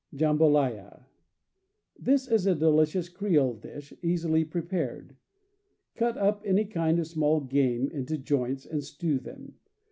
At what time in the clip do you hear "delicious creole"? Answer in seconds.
2.55-3.53